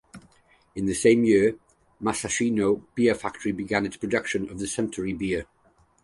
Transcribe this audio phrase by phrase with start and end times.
[0.73, 1.59] In the same year,
[2.01, 5.45] Musashino Beer Factory began its production of the Suntory Beer.